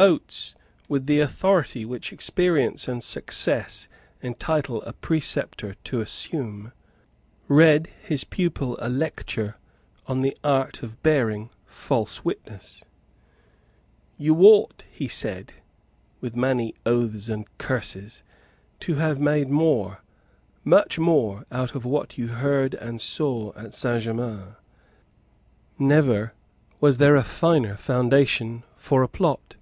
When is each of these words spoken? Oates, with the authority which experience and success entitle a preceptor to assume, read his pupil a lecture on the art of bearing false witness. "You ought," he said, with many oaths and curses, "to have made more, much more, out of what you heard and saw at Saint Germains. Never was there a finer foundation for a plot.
Oates, 0.00 0.54
with 0.88 1.06
the 1.06 1.18
authority 1.18 1.84
which 1.84 2.12
experience 2.12 2.86
and 2.86 3.02
success 3.02 3.88
entitle 4.22 4.80
a 4.82 4.92
preceptor 4.92 5.74
to 5.82 6.00
assume, 6.00 6.70
read 7.48 7.92
his 8.04 8.22
pupil 8.22 8.76
a 8.80 8.88
lecture 8.88 9.56
on 10.06 10.20
the 10.20 10.38
art 10.44 10.84
of 10.84 11.02
bearing 11.02 11.50
false 11.66 12.24
witness. 12.24 12.84
"You 14.16 14.36
ought," 14.42 14.84
he 14.88 15.08
said, 15.08 15.54
with 16.20 16.36
many 16.36 16.76
oaths 16.86 17.28
and 17.28 17.44
curses, 17.58 18.22
"to 18.78 18.94
have 18.94 19.18
made 19.18 19.48
more, 19.50 20.04
much 20.62 21.00
more, 21.00 21.44
out 21.50 21.74
of 21.74 21.84
what 21.84 22.16
you 22.16 22.28
heard 22.28 22.74
and 22.74 23.00
saw 23.00 23.52
at 23.56 23.74
Saint 23.74 24.04
Germains. 24.04 24.54
Never 25.76 26.34
was 26.78 26.98
there 26.98 27.16
a 27.16 27.24
finer 27.24 27.74
foundation 27.76 28.62
for 28.76 29.02
a 29.02 29.08
plot. 29.08 29.56